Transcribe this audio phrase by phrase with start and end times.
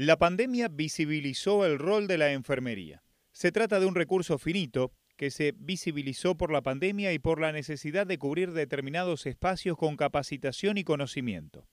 [0.00, 3.02] La pandemia visibilizó el rol de la enfermería.
[3.32, 7.50] Se trata de un recurso finito que se visibilizó por la pandemia y por la
[7.50, 11.66] necesidad de cubrir determinados espacios con capacitación y conocimiento.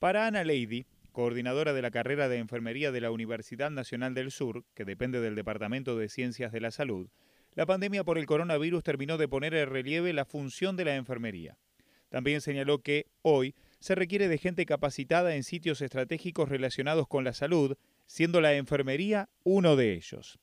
[0.00, 4.64] Para Ana Lady, coordinadora de la carrera de enfermería de la Universidad Nacional del Sur,
[4.74, 7.10] que depende del Departamento de Ciencias de la Salud,
[7.54, 11.58] la pandemia por el coronavirus terminó de poner en relieve la función de la enfermería.
[12.08, 17.32] También señaló que, hoy, se requiere de gente capacitada en sitios estratégicos relacionados con la
[17.32, 20.38] salud, siendo la enfermería uno de ellos.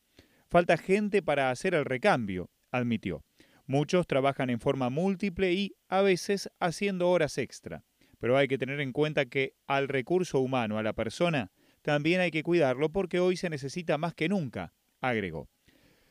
[0.50, 3.24] Falta gente para hacer el recambio, admitió.
[3.66, 7.86] Muchos trabajan en forma múltiple y, a veces, haciendo horas extra.
[8.20, 11.50] Pero hay que tener en cuenta que al recurso humano, a la persona,
[11.82, 15.48] también hay que cuidarlo porque hoy se necesita más que nunca, agregó.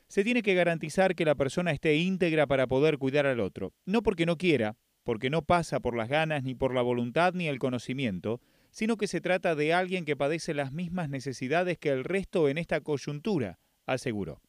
[0.06, 4.02] Se tiene que garantizar que la persona esté íntegra para poder cuidar al otro, no
[4.02, 4.78] porque no quiera,
[5.09, 9.07] porque no pasa por las ganas, ni por la voluntad, ni el conocimiento, sino que
[9.07, 13.59] se trata de alguien que padece las mismas necesidades que el resto en esta coyuntura,
[13.87, 14.42] aseguró.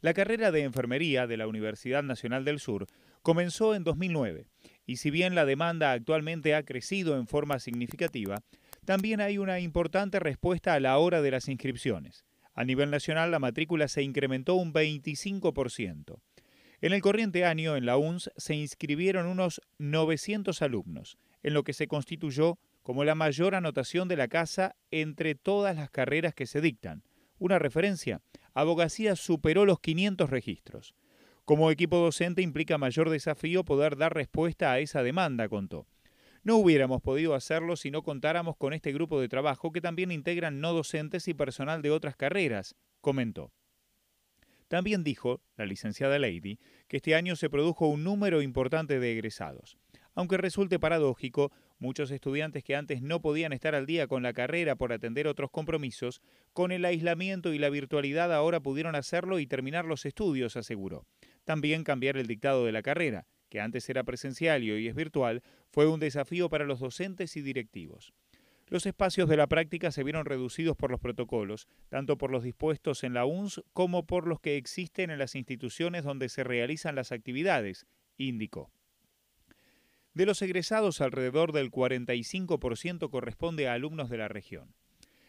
[0.00, 2.88] La carrera de enfermería de la Universidad Nacional del Sur
[3.22, 4.48] comenzó en 2009
[4.84, 8.42] y si bien la demanda actualmente ha crecido en forma significativa,
[8.84, 12.24] también hay una importante respuesta a la hora de las inscripciones.
[12.52, 16.18] A nivel nacional la matrícula se incrementó un 25%.
[16.82, 21.74] En el corriente año, en la UNS, se inscribieron unos 900 alumnos, en lo que
[21.74, 26.60] se constituyó como la mayor anotación de la casa entre todas las carreras que se
[26.60, 27.04] dictan.
[27.38, 28.20] Una referencia,
[28.52, 30.94] Abogacía superó los 500 registros.
[31.44, 35.86] Como equipo docente implica mayor desafío poder dar respuesta a esa demanda, contó.
[36.42, 40.60] No hubiéramos podido hacerlo si no contáramos con este grupo de trabajo que también integran
[40.60, 43.52] no docentes y personal de otras carreras, comentó.
[44.72, 49.76] También dijo la licenciada Lady que este año se produjo un número importante de egresados.
[50.14, 54.76] Aunque resulte paradójico, muchos estudiantes que antes no podían estar al día con la carrera
[54.76, 56.22] por atender otros compromisos,
[56.54, 61.04] con el aislamiento y la virtualidad ahora pudieron hacerlo y terminar los estudios, aseguró.
[61.44, 65.42] También cambiar el dictado de la carrera, que antes era presencial y hoy es virtual,
[65.68, 68.14] fue un desafío para los docentes y directivos.
[68.72, 73.04] Los espacios de la práctica se vieron reducidos por los protocolos, tanto por los dispuestos
[73.04, 77.12] en la UNS como por los que existen en las instituciones donde se realizan las
[77.12, 78.72] actividades, indicó.
[80.14, 84.74] De los egresados, alrededor del 45% corresponde a alumnos de la región.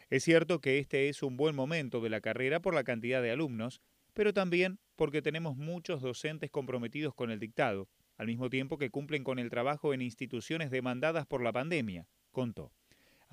[0.10, 3.32] Es cierto que este es un buen momento de la carrera por la cantidad de
[3.32, 3.82] alumnos,
[4.14, 9.26] pero también porque tenemos muchos docentes comprometidos con el dictado, al mismo tiempo que cumplen
[9.26, 12.72] con el trabajo en instituciones demandadas por la pandemia, contó.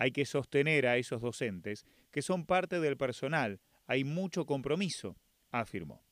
[0.01, 3.61] Hay que sostener a esos docentes, que son parte del personal.
[3.87, 5.19] Hay mucho compromiso,
[5.51, 6.03] afirmó.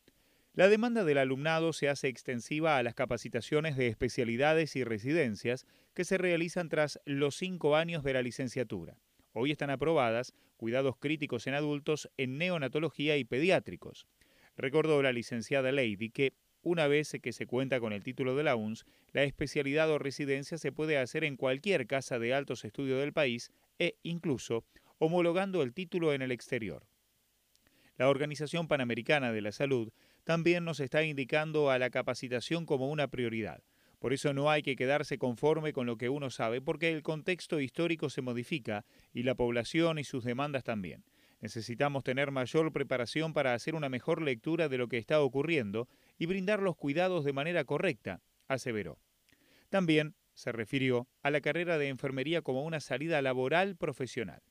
[0.53, 6.05] La demanda del alumnado se hace extensiva a las capacitaciones de especialidades y residencias que
[6.05, 8.99] se realizan tras los cinco años de la licenciatura.
[9.33, 14.07] Hoy están aprobadas cuidados críticos en adultos en neonatología y pediátricos.
[14.55, 18.57] Recordó la licenciada Lady que, una vez que se cuenta con el título de la
[18.57, 23.13] UNS, la especialidad o residencia se puede hacer en cualquier casa de altos estudios del
[23.13, 24.65] país e incluso
[24.99, 26.87] homologando el título en el exterior.
[27.97, 29.93] La Organización Panamericana de la Salud
[30.25, 33.63] también nos está indicando a la capacitación como una prioridad.
[33.99, 37.61] Por eso no hay que quedarse conforme con lo que uno sabe, porque el contexto
[37.61, 41.05] histórico se modifica y la población y sus demandas también.
[41.41, 45.89] Necesitamos tener mayor preparación para hacer una mejor lectura de lo que está ocurriendo
[46.19, 48.99] y brindar los cuidados de manera correcta, aseveró.
[49.69, 54.43] También se refirió a la carrera de enfermería como una salida laboral profesional.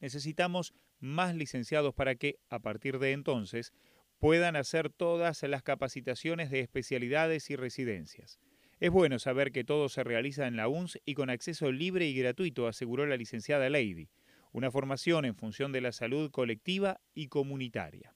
[0.00, 3.72] Necesitamos más licenciados para que, a partir de entonces,
[4.18, 8.38] puedan hacer todas las capacitaciones de especialidades y residencias.
[8.78, 12.14] Es bueno saber que todo se realiza en la UNS y con acceso libre y
[12.14, 14.08] gratuito, aseguró la licenciada Lady,
[14.52, 18.14] una formación en función de la salud colectiva y comunitaria.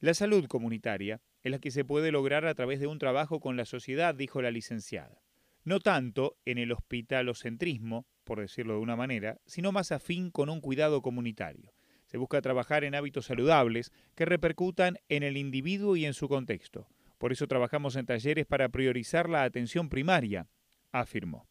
[0.00, 3.56] La salud comunitaria es la que se puede lograr a través de un trabajo con
[3.56, 5.24] la sociedad, dijo la licenciada
[5.64, 10.60] no tanto en el hospitalocentrismo, por decirlo de una manera, sino más afín con un
[10.60, 11.72] cuidado comunitario.
[12.06, 16.86] Se busca trabajar en hábitos saludables que repercutan en el individuo y en su contexto.
[17.18, 20.46] Por eso trabajamos en talleres para priorizar la atención primaria,
[20.92, 21.48] afirmó.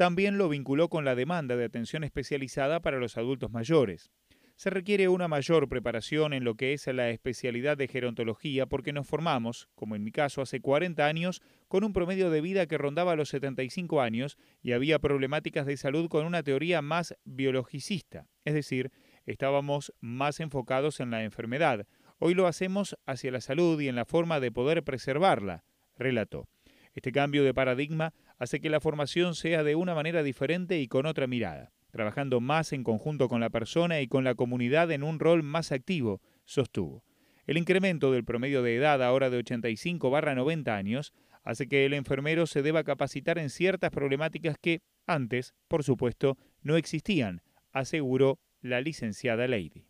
[0.00, 4.10] También lo vinculó con la demanda de atención especializada para los adultos mayores
[4.56, 9.06] se requiere una mayor preparación en lo que es la especialidad de gerontología porque nos
[9.06, 13.16] formamos, como en mi caso hace 40 años, con un promedio de vida que rondaba
[13.16, 18.92] los 75 años y había problemáticas de salud con una teoría más biologicista, es decir,
[19.24, 21.86] estábamos más enfocados en la enfermedad.
[22.18, 25.64] Hoy lo hacemos hacia la salud y en la forma de poder preservarla,
[25.96, 26.48] relató.
[26.92, 31.06] Este cambio de paradigma hace que la formación sea de una manera diferente y con
[31.06, 31.72] otra mirada.
[31.92, 35.72] trabajando más en conjunto con la persona y con la comunidad en un rol más
[35.72, 37.02] activo, sostuvo.
[37.46, 41.94] El incremento del promedio de edad ahora de 85 barra 90 años hace que el
[41.94, 47.42] enfermero se deba capacitar en ciertas problemáticas que antes, por supuesto, no existían,
[47.72, 49.89] aseguró la licenciada Lady.